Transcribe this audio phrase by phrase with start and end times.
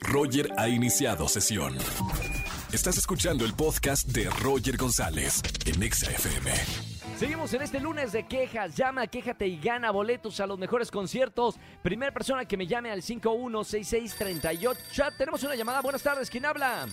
[0.00, 1.76] Roger ha iniciado sesión.
[2.72, 6.50] Estás escuchando el podcast de Roger González en Exa FM.
[7.16, 8.76] Seguimos en este lunes de quejas.
[8.76, 11.58] Llama, quéjate y gana boletos a los mejores conciertos.
[11.82, 14.80] Primera persona que me llame al 516638.
[15.16, 15.80] Tenemos una llamada.
[15.80, 16.30] Buenas tardes.
[16.30, 16.86] ¿Quién habla?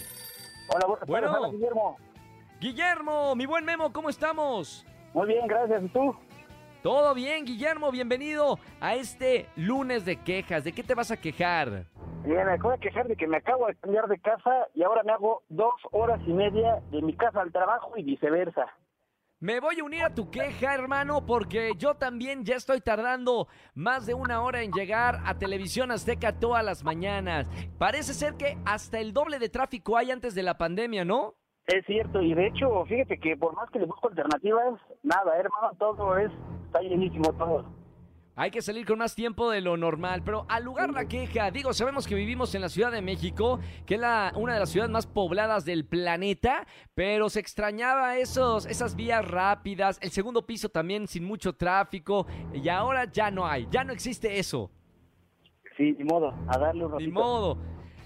[0.70, 1.32] Hola, buenas Bueno.
[1.32, 1.98] tardes, Guillermo.
[2.60, 4.86] Guillermo, mi buen Memo, ¿cómo estamos?
[5.14, 5.84] Muy bien, gracias.
[5.84, 6.16] ¿Y tú?
[6.82, 7.92] Todo bien, Guillermo.
[7.92, 10.64] Bienvenido a este lunes de quejas.
[10.64, 11.86] ¿De qué te vas a quejar?
[12.26, 15.04] Bien, me acabo de quejar de que me acabo de cambiar de casa y ahora
[15.04, 18.66] me hago dos horas y media de mi casa al trabajo y viceversa.
[19.40, 24.08] Me voy a unir a tu queja, hermano, porque yo también ya estoy tardando más
[24.08, 27.46] de una hora en llegar a Televisión Azteca todas las mañanas.
[27.78, 31.36] Parece ser que hasta el doble de tráfico hay antes de la pandemia, ¿no?
[31.68, 35.74] Es cierto, y de hecho, fíjate que por más que le busco alternativas, nada, hermano,
[35.78, 36.32] todo es,
[36.66, 37.85] está llenísimo todo.
[38.38, 41.72] Hay que salir con más tiempo de lo normal, pero al lugar la queja, digo,
[41.74, 44.92] sabemos que vivimos en la Ciudad de México, que es la, una de las ciudades
[44.92, 51.08] más pobladas del planeta, pero se extrañaba esos, esas vías rápidas, el segundo piso también
[51.08, 54.70] sin mucho tráfico, y ahora ya no hay, ya no existe eso.
[55.78, 57.08] Sí, ni modo, a darle un ratito.
[57.08, 57.58] Ni modo.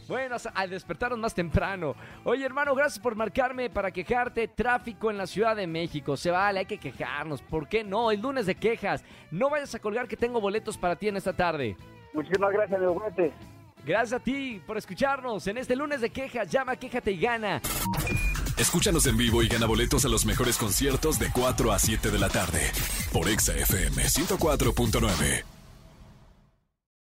[0.10, 1.96] Bueno, a despertaron más temprano.
[2.24, 4.48] Oye, hermano, gracias por marcarme para quejarte.
[4.48, 6.18] Tráfico en la Ciudad de México.
[6.18, 7.44] Se vale, hay que quejarnos.
[7.44, 8.10] ¿Por qué no?
[8.10, 9.04] El lunes de quejas.
[9.30, 11.78] No vayas a colgar que tengo boletos para ti en esta tarde.
[12.12, 13.34] Muchísimas gracias, cuídate.
[13.86, 16.50] Gracias a ti por escucharnos en este lunes de quejas.
[16.50, 17.62] Llama, quéjate y gana.
[18.58, 22.18] Escúchanos en vivo y gana boletos a los mejores conciertos de 4 a 7 de
[22.18, 22.62] la tarde
[23.14, 25.59] por Exa FM 104.9.